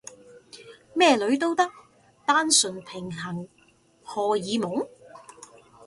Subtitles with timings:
[0.95, 1.69] 咩女都得？
[2.25, 3.47] 單純平衡
[4.01, 4.87] 荷爾蒙？